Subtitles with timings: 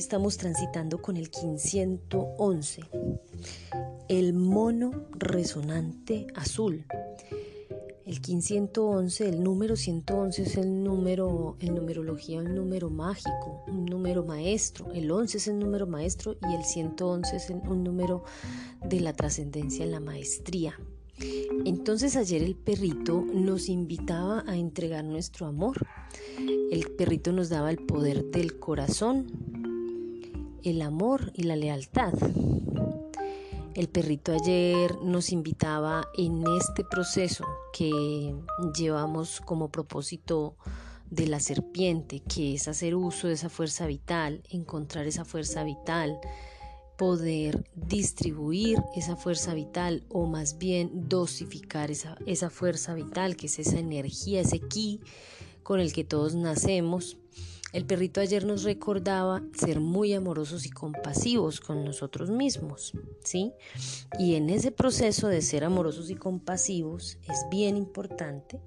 [0.00, 2.82] estamos transitando con el 511,
[4.08, 6.86] el mono resonante azul.
[8.06, 14.24] El 511, el número 111 es el número, en numerología, un número mágico, un número
[14.24, 14.90] maestro.
[14.92, 18.24] El 11 es el número maestro y el 111 es un número
[18.82, 20.74] de la trascendencia en la maestría.
[21.64, 25.86] Entonces ayer el perrito nos invitaba a entregar nuestro amor.
[26.70, 29.26] El perrito nos daba el poder del corazón,
[30.64, 32.12] el amor y la lealtad.
[33.74, 38.34] El perrito ayer nos invitaba en este proceso que
[38.76, 40.56] llevamos como propósito
[41.08, 46.18] de la serpiente, que es hacer uso de esa fuerza vital, encontrar esa fuerza vital,
[46.96, 53.58] poder distribuir esa fuerza vital o más bien dosificar esa, esa fuerza vital, que es
[53.58, 55.00] esa energía, ese ki
[55.62, 57.16] con el que todos nacemos
[57.72, 62.92] el perrito ayer nos recordaba ser muy amorosos y compasivos con nosotros mismos,
[63.24, 63.52] ¿sí?
[64.18, 68.60] Y en ese proceso de ser amorosos y compasivos es bien importante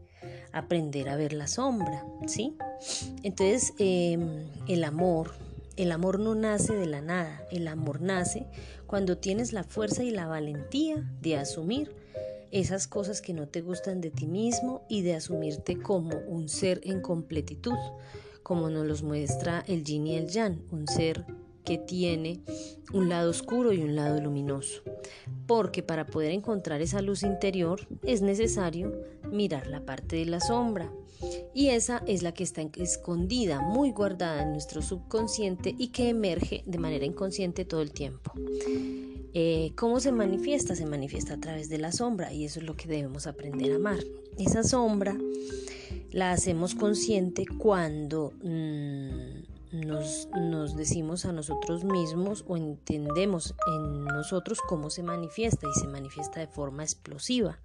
[0.52, 2.56] aprender a ver la sombra, ¿sí?
[3.24, 5.34] Entonces, em, el amor,
[5.76, 8.46] el amor no nace de la nada, el amor nace
[8.86, 11.96] cuando tienes la fuerza y la valentía de asumir
[12.52, 16.80] esas cosas que no te gustan de ti mismo y de asumirte como un ser
[16.84, 17.74] en completitud
[18.44, 21.26] como nos los muestra el yin y el yang, un ser
[21.66, 22.42] que tiene
[22.92, 24.84] un lado oscuro y un lado luminoso.
[25.48, 28.94] Porque para poder encontrar esa luz interior es necesario
[29.32, 30.92] mirar la parte de la sombra.
[31.54, 36.64] Y esa es la que está escondida, muy guardada en nuestro subconsciente y que emerge
[36.66, 38.34] de manera inconsciente todo el tiempo.
[39.34, 40.76] Eh, ¿Cómo se manifiesta?
[40.76, 43.78] Se manifiesta a través de la sombra y eso es lo que debemos aprender a
[43.78, 44.00] amar.
[44.38, 45.18] Esa sombra
[46.14, 54.60] la hacemos consciente cuando mm, nos, nos, decimos a nosotros mismos o entendemos en nosotros
[54.62, 57.60] cómo se manifiesta y se manifiesta de forma explosiva.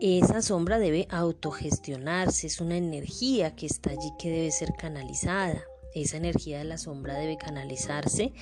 [0.00, 5.62] Esa sombra debe autogestionarse, es una energía que está allí que debe ser canalizada.
[5.94, 8.32] Esa energía de la sombra debe canalizarse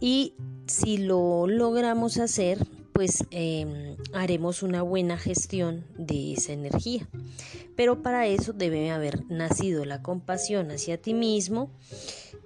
[0.00, 0.34] y
[0.66, 2.58] si lo logramos hacer,
[2.94, 7.08] pues em, haremos una buena gestión de esa energía.
[7.74, 11.72] Pero para eso debe haber nacido la compasión hacia ti mismo,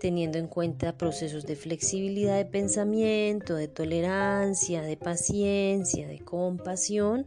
[0.00, 7.26] teniendo en cuenta procesos de flexibilidad de pensamiento, de tolerancia, de paciencia, de compasión,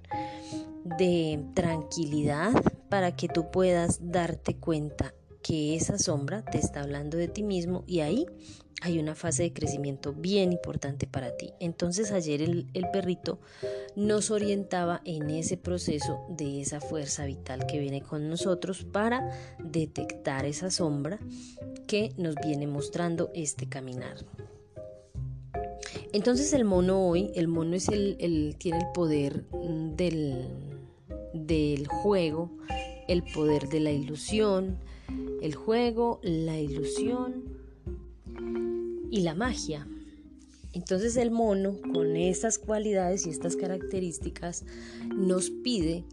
[0.98, 2.54] de tranquilidad,
[2.90, 7.84] para que tú puedas darte cuenta que esa sombra te está hablando de ti mismo
[7.86, 8.26] y ahí
[8.82, 11.54] hay una fase de crecimiento bien importante para ti.
[11.60, 13.40] Entonces ayer el, perrito
[13.96, 20.46] nos orientaba en ese proceso de esa fuerza vital que viene con nosotros para detectar
[20.46, 21.20] esa sombra
[21.88, 24.18] que nos viene mostrando este caminar.
[26.12, 29.46] Entonces el mono hoy, el mono es el, tiene el poder
[29.96, 30.48] del,
[31.34, 32.50] del juego,
[33.08, 34.80] el poder de la ilusión,
[35.42, 37.51] el juego, la ilusión,
[39.12, 39.88] y la magia.
[40.74, 44.64] Entonces el mono, con estas cualidades y estas características,
[45.14, 46.06] nos pide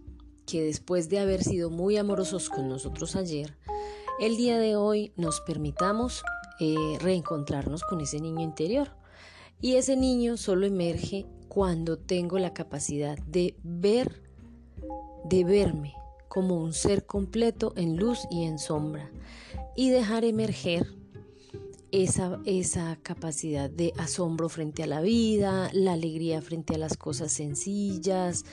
[0.44, 3.56] que después de haber sido muy amorosos con nosotros ayer,
[4.19, 6.22] el día de hoy nos permitamos
[6.59, 8.91] eh, reencontrarnos con ese niño interior.
[9.60, 14.22] Y ese niño solo emerge cuando tengo la capacidad de ver,
[15.25, 15.94] de verme
[16.28, 19.10] como un ser completo en luz y en sombra
[19.75, 20.86] y dejar emerger
[21.91, 27.32] esa, esa capacidad de asombro frente a la vida, la alegría frente a las cosas
[27.32, 28.44] sencillas,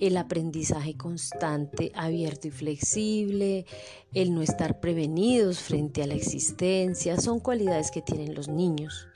[0.00, 3.66] el aprendizaje constante, abierto y flexible,
[4.12, 9.08] el no estar prevenidos frente a la existencia, son cualidades que tienen los niños.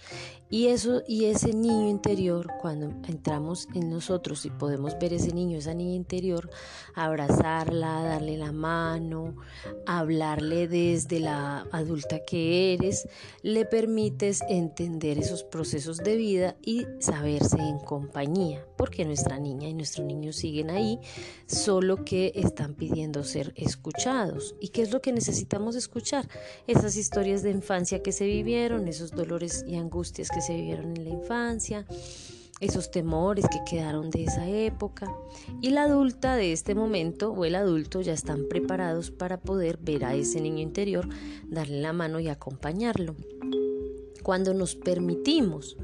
[0.49, 5.59] Y eso y ese niño interior, cuando entramos en nosotros y podemos ver ese niño,
[5.59, 6.49] esa niña interior,
[6.95, 9.35] abrazarla, darle la mano,
[9.87, 13.09] hablarle desde la adulta que eres,
[13.43, 19.75] le permites entender esos procesos de vida y saberse en compañía, porque nuestra niña y
[19.75, 21.01] nuestro niño siguen ahí,
[21.47, 24.55] solo que están pidiendo ser escuchados.
[24.61, 26.29] ¿Y qué es lo que necesitamos escuchar?
[26.69, 31.05] Esas historias de infancia que se vivieron, esos dolores y angustias que se vivieron en
[31.05, 31.87] la infancia,
[32.61, 35.11] esos temores que quedaron de esa época.
[35.63, 40.05] Y la adulta de este momento o el adulto ya están preparados para poder ver
[40.05, 41.09] a ese niño interior,
[41.49, 43.17] darle la mano y acompañarlo.
[44.23, 45.79] Cuando nos permitimos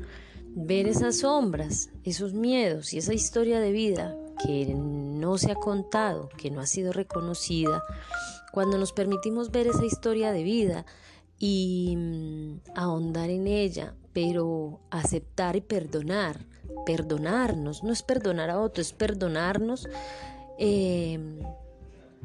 [0.48, 4.14] ver esas sombras, esos miedos y esa historia de vida
[4.44, 7.82] que no se ha contado, que no ha sido reconocida,
[8.52, 10.84] cuando nos permitimos ver esa historia de vida,
[11.44, 16.46] y mm, ahondar en ella, pero aceptar y perdonar,
[16.86, 19.88] perdonarnos, no es perdonar a otros, es perdonarnos
[20.58, 21.38] em,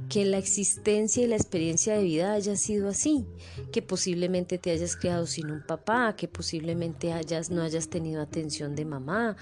[0.10, 3.25] que la existencia y la experiencia de vida haya sido así,
[3.72, 8.75] que posiblemente te hayas criado sin un papá, que posiblemente hayas, no hayas tenido atención
[8.75, 9.36] de mamá,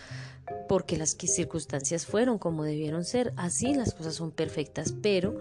[0.69, 5.39] porque las circunstancias fueron como debieron ser, así las cosas son perfectas, pero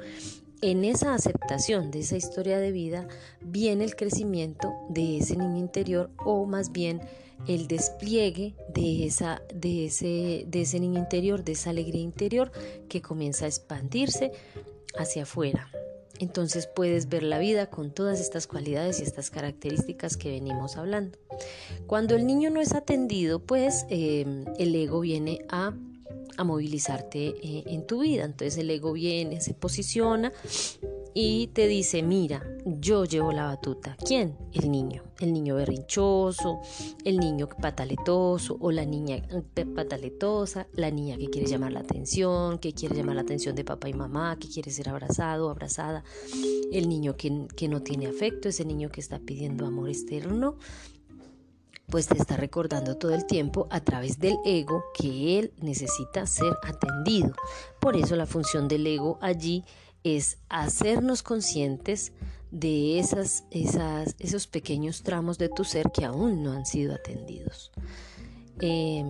[0.63, 3.09] en esa aceptación de esa historia de vida
[3.41, 7.01] viene el crecimiento de ese niño interior o más bien
[7.47, 12.51] el despliegue de, esa, de, ese, de ese niño interior, de esa alegría interior
[12.89, 14.33] que comienza a expandirse
[14.97, 15.71] hacia afuera.
[16.21, 21.19] Entonces puedes ver la vida con todas estas cualidades y estas características que venimos hablando.
[21.87, 25.75] Cuando el niño no es atendido, pues eh, el ego viene a
[26.37, 28.25] a movilizarte eh, en tu vida.
[28.25, 30.33] Entonces el ego viene, se posiciona
[31.15, 33.97] y te dice, mira, yo llevo la batuta.
[34.05, 34.37] ¿Quién?
[34.53, 35.05] El niño.
[35.21, 36.61] El niño berrinchoso,
[37.05, 42.59] el niño pataletoso o la niña eh, pataletosa, la niña que quiere llamar la atención,
[42.59, 46.03] que quiere llamar la atención de papá y mamá, que quiere ser abrazado, abrazada,
[46.73, 50.57] el niño que, que no tiene afecto, ese niño que está pidiendo amor externo
[51.89, 56.55] pues te está recordando todo el tiempo a través del ego que él necesita ser
[56.63, 57.33] atendido.
[57.81, 59.65] Por eso la función del ego allí
[60.03, 62.13] es hacernos conscientes
[62.51, 67.73] de esas, esas, esos pequeños tramos de tu ser que aún no han sido atendidos.
[68.61, 69.07] Em,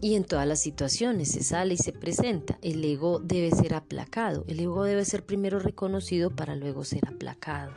[0.00, 2.58] y en todas las situaciones se sale y se presenta.
[2.62, 4.44] El ego debe ser aplacado.
[4.48, 7.72] El ego debe ser primero reconocido para luego ser aplacado.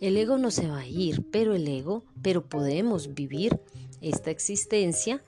[0.00, 3.60] El ego no se va a ir, pero el ego, pero podemos vivir
[4.00, 5.24] esta existencia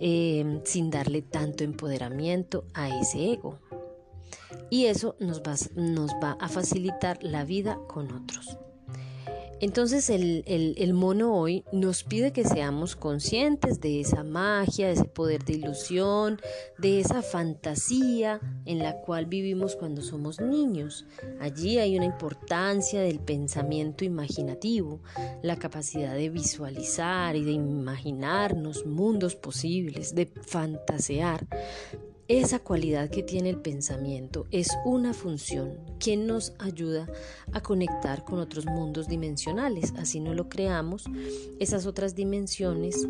[0.00, 3.58] eh, sin darle tanto empoderamiento a ese ego.
[4.70, 8.56] Y eso nos va, nos va a facilitar la vida con otros.
[9.60, 15.44] Entonces el, mono hoy nos pide que seamos conscientes de esa magia, de ese poder
[15.44, 16.40] de ilusión,
[16.78, 21.04] de esa fantasía en la cual vivimos cuando somos niños.
[21.40, 25.00] Allí hay una importancia del pensamiento imaginativo,
[25.42, 31.46] la capacidad de visualizar y de imaginarnos mundos posibles, de fantasear.
[32.30, 37.08] Esa cualidad que tiene el pensamiento es una función que nos ayuda
[37.50, 39.92] a conectar con otros mundos dimensionales.
[39.98, 41.06] Así no lo creamos,
[41.58, 43.04] esas otras dimensiones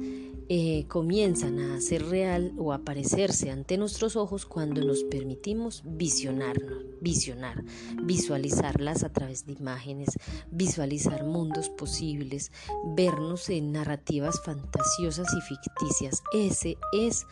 [0.48, 7.62] eh, comienzan a ser real o aparecerse ante nuestros ojos cuando nos permitimos visionarnos, visionar,
[8.02, 10.08] visualizarlas a través de imágenes,
[10.50, 12.52] visualizar mundos posibles,
[12.96, 16.22] vernos en narrativas fantasiosas y ficticias.
[16.32, 17.26] Ese es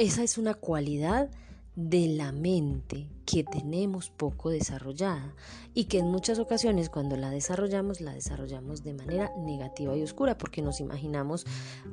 [0.00, 1.28] esa es una cualidad
[1.76, 5.34] de la mente que tenemos poco desarrollada
[5.74, 10.38] y que en muchas ocasiones cuando la desarrollamos la desarrollamos de manera negativa y oscura
[10.38, 11.44] porque nos imaginamos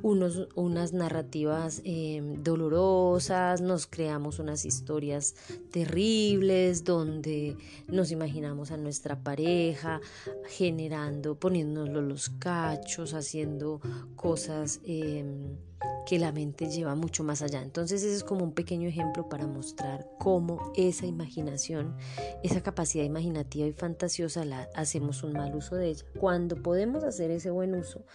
[0.02, 5.34] unos, unas narrativas em, dolorosas, nos creamos unas historias
[5.70, 7.58] terribles donde
[7.88, 10.00] nos imaginamos a nuestra pareja
[10.48, 13.82] generando, poniéndonos los cachos, haciendo
[14.16, 14.80] cosas...
[14.84, 15.67] Em,
[16.08, 17.60] que la mente lleva mucho más allá.
[17.60, 21.96] Entonces ese es como un pequeño ejemplo para mostrar cómo esa imaginación,
[22.42, 26.04] esa capacidad imaginativa y fantasiosa, la hacemos un mal uso de ella.
[26.18, 28.06] Cuando podemos hacer ese buen uso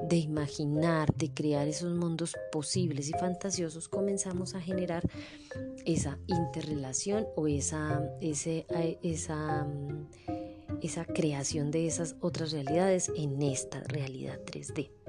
[0.00, 5.02] de imaginar, de crear esos mundos posibles y fantasiosos, comenzamos a generar
[5.84, 8.64] esa interrelación o esa, ese,
[9.02, 9.66] esa,
[10.82, 14.99] esa creación de esas otras realidades en esta realidad 3D.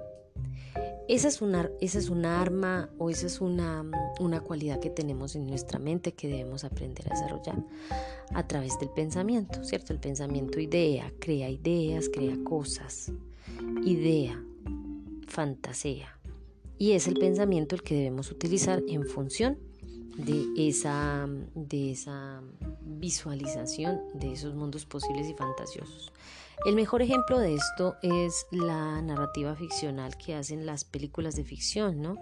[1.11, 3.83] Esa es, una, esa es arma o esa es una,
[4.21, 7.61] una cualidad que tenemos en nuestra mente que debemos aprender a desarrollar
[8.33, 9.91] a través del pensamiento, ¿cierto?
[9.91, 13.11] El pensamiento idea, crea ideas, crea cosas,
[13.83, 14.41] idea,
[15.27, 16.17] fantasea.
[16.77, 19.57] Y es el pensamiento el que debemos utilizar en función
[20.15, 22.41] de esa, de esa
[22.85, 26.13] visualización de esos mundos posibles y fantasiosos.
[26.63, 32.03] El mejor ejemplo de esto es la narrativa ficcional que hacen las películas de ficción,
[32.03, 32.17] ¿no?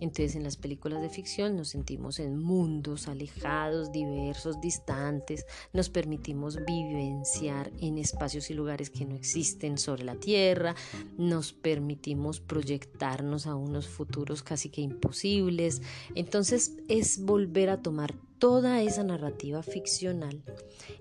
[0.00, 6.58] Entonces en las películas de ficción nos sentimos en mundos alejados, diversos, distantes, nos permitimos
[6.66, 10.74] vivenciar en espacios y lugares que no existen sobre la Tierra,
[11.16, 15.80] nos permitimos proyectarnos a unos futuros casi que imposibles.
[16.16, 20.42] Entonces es volver a tomar toda esa narrativa ficcional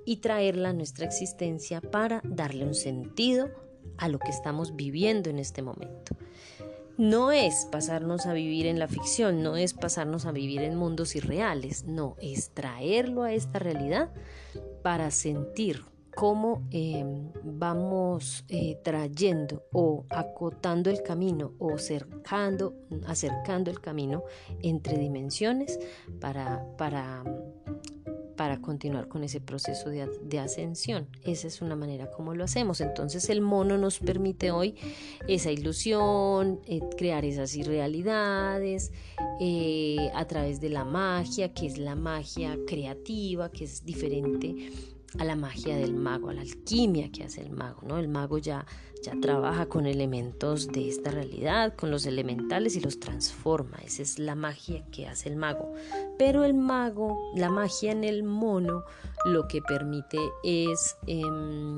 [0.05, 3.49] y traerla a nuestra existencia para darle un sentido
[3.97, 6.15] a lo que estamos viviendo en este momento.
[6.97, 11.15] No es pasarnos a vivir en la ficción, no es pasarnos a vivir en mundos
[11.15, 14.13] irreales, no, es traerlo a esta realidad
[14.81, 15.83] para sentir
[16.15, 22.73] cómo em, vamos eh, trayendo o acotando el camino o cercando,
[23.05, 24.23] acercando el camino
[24.63, 25.77] entre dimensiones
[26.21, 27.23] para, para,
[28.37, 31.07] para continuar con ese proceso de, ascensión.
[31.23, 32.79] Esa es una manera como lo hacemos.
[32.79, 34.75] Entonces el mono nos permite hoy
[35.27, 38.93] esa ilusión, eh, crear esas irrealidades
[39.41, 45.23] eh, a través de la magia, que es la magia creativa, que es diferente a
[45.23, 47.97] la magia del mago, a la alquimia que hace el mago, ¿no?
[47.97, 48.65] El mago ya,
[49.01, 53.77] ya trabaja con elementos de esta realidad, con los elementales y los transforma.
[53.85, 55.73] Esa es la magia que hace el mago.
[56.17, 58.83] Pero el mago, la magia en el mono,
[59.25, 61.77] lo que permite es em,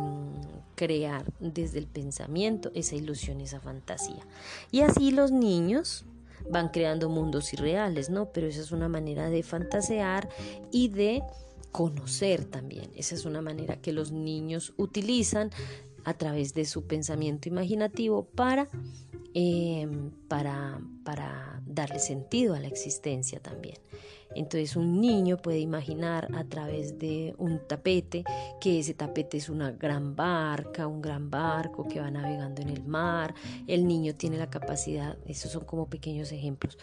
[0.76, 4.26] crear desde el pensamiento esa ilusión, esa fantasía.
[4.72, 6.06] Y así los niños
[6.50, 8.32] van creando mundos irreales, ¿no?
[8.32, 10.30] Pero esa es una manera de fantasear
[10.72, 11.24] y de
[11.78, 12.90] conocer también.
[12.96, 15.52] Esa es una manera que los niños utilizan
[16.06, 18.68] a través de su pensamiento imaginativo para,
[19.36, 23.78] em, para, para darle sentido a la existencia también.
[24.34, 28.24] Entonces un niño puede imaginar a través de un tapete
[28.60, 32.84] que ese tapete es una gran barca, un gran barco que va navegando en el
[32.86, 33.36] mar.
[33.68, 36.80] El niño tiene la capacidad, esos son como pequeños ejemplos,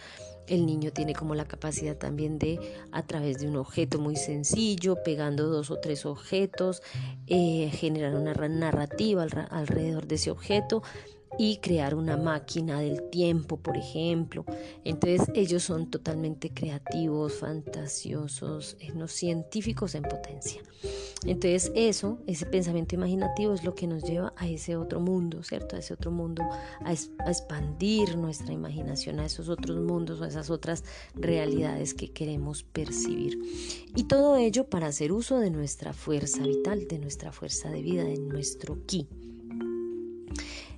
[0.46, 2.58] el niño tiene como la capacidad también de,
[2.92, 6.82] a través de un objeto muy sencillo, pegando dos o tres objetos,
[7.26, 10.82] eh, generar una narrativa alrededor de ese objeto
[11.38, 14.45] y crear una máquina del tiempo, por ejemplo.
[14.85, 20.62] Entonces ellos son totalmente creativos, fantasiosos, no científicos en potencia.
[21.25, 25.76] Entonces eso, ese pensamiento imaginativo es lo que nos lleva a ese otro mundo, ¿cierto?
[25.76, 30.29] A ese otro mundo, a, a expandir nuestra imaginación a esos otros mundos o a
[30.29, 33.38] esas otras realidades que queremos percibir.
[33.97, 38.05] Y todo ello para hacer uso de nuestra fuerza vital, de nuestra fuerza de vida,
[38.05, 39.09] de nuestro ki.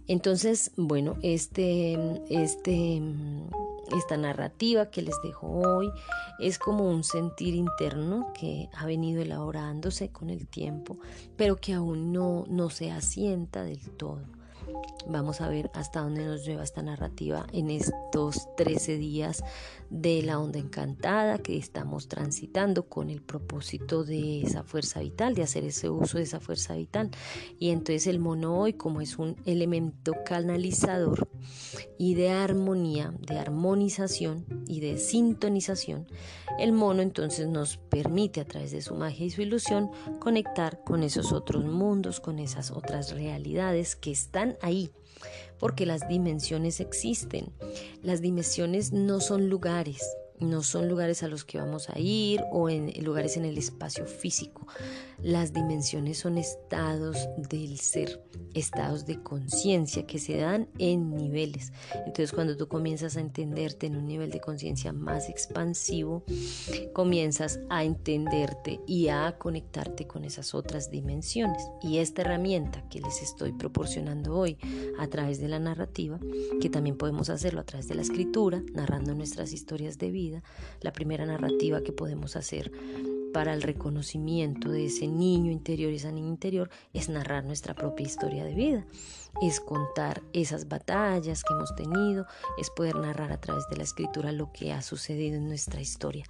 [0.09, 1.99] Entonces, bueno, este,
[2.31, 3.03] este,
[3.97, 5.91] esta narrativa que les dejo hoy
[6.39, 10.99] es como un sentir interno que ha venido elaborándose con el tiempo,
[11.37, 14.36] pero que aún no, no se asienta del todo.
[15.09, 19.45] Vamos a ver hasta dónde nos lleva esta narrativa en estos 13 días
[19.89, 25.45] de la onda encantada que estamos transitando con el propósito de esa fuerza vital, de
[25.45, 27.11] hacer ese uso de esa fuerza vital.
[27.59, 31.29] Y entonces el mono hoy, como es un elemento canalizador
[31.99, 36.09] y de armonía, de armonización y de sintonización,
[36.59, 41.03] el mono entonces nos permite a través de su magia y su ilusión conectar con
[41.03, 44.91] esos otros mundos, con esas otras realidades que están ahí
[45.59, 47.53] porque las dimensiones existen.
[48.03, 52.69] Las dimensiones no son lugares, no son lugares a los que vamos a ir o
[52.69, 54.67] en lugares en el espacio físico.
[55.23, 57.17] Las dimensiones son estados
[57.49, 61.73] del ser, estados de conciencia que se dan en niveles.
[61.95, 66.25] Entonces cuando tú comienzas a entenderte en un nivel de conciencia más expansivo,
[66.93, 71.63] comienzas a entenderte y a conectarte con esas otras dimensiones.
[71.83, 74.59] Y esta herramienta que les estoy proporcionando hoy
[74.99, 76.19] a través de la narrativa,
[76.61, 80.26] que también podemos hacerlo a través de la escritura, narrando nuestras historias de vida,
[80.81, 82.71] la primera narrativa que podemos hacer
[83.33, 88.07] para el reconocimiento de ese niño interior y esa niña interior es narrar nuestra propia
[88.07, 88.87] historia de vida,
[89.43, 94.33] es contar esas batallas que hemos tenido, es poder narrar a través de la escritura
[94.33, 96.25] lo que ha sucedido en nuestra historia.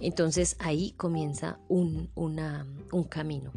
[0.00, 3.52] Entonces ahí comienza un, un camino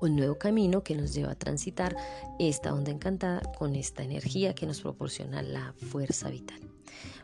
[0.00, 1.96] un nuevo camino que nos lleva a transitar
[2.38, 6.60] esta onda encantada con esta energía que nos proporciona la fuerza vital.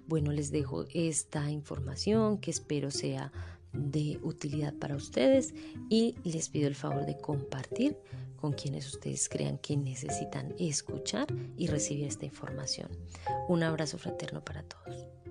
[0.07, 3.33] Bueno, les dejo esta información que espero sea
[3.73, 5.55] de utilidad para ustedes
[5.89, 7.97] y les pido el favor de compartir
[8.37, 12.89] con quienes ustedes crean que necesitan escuchar y recibir esta información.
[13.49, 15.22] Un abrazo fraterno para todos.